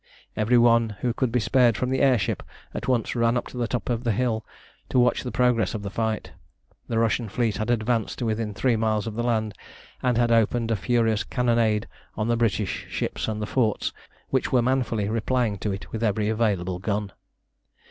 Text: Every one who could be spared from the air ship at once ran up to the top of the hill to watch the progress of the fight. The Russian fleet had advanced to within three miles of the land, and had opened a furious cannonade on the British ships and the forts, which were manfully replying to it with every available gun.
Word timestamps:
Every 0.35 0.57
one 0.57 0.97
who 1.01 1.13
could 1.13 1.31
be 1.31 1.39
spared 1.39 1.77
from 1.77 1.91
the 1.91 1.99
air 2.01 2.17
ship 2.17 2.41
at 2.73 2.87
once 2.87 3.15
ran 3.15 3.37
up 3.37 3.45
to 3.49 3.57
the 3.57 3.67
top 3.67 3.87
of 3.87 4.03
the 4.03 4.13
hill 4.13 4.43
to 4.89 4.97
watch 4.97 5.21
the 5.21 5.31
progress 5.31 5.75
of 5.75 5.83
the 5.83 5.91
fight. 5.91 6.31
The 6.87 6.97
Russian 6.97 7.29
fleet 7.29 7.57
had 7.57 7.69
advanced 7.69 8.17
to 8.17 8.25
within 8.25 8.55
three 8.55 8.75
miles 8.75 9.05
of 9.05 9.13
the 9.13 9.21
land, 9.21 9.53
and 10.01 10.17
had 10.17 10.31
opened 10.31 10.71
a 10.71 10.75
furious 10.75 11.23
cannonade 11.23 11.87
on 12.17 12.27
the 12.29 12.35
British 12.35 12.87
ships 12.89 13.27
and 13.27 13.39
the 13.39 13.45
forts, 13.45 13.93
which 14.31 14.51
were 14.51 14.63
manfully 14.63 15.07
replying 15.07 15.59
to 15.59 15.71
it 15.71 15.91
with 15.91 16.01
every 16.03 16.29
available 16.29 16.79
gun. 16.79 17.11